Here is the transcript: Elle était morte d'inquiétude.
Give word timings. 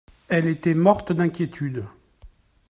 Elle 0.29 0.47
était 0.47 0.73
morte 0.73 1.11
d'inquiétude. 1.13 1.85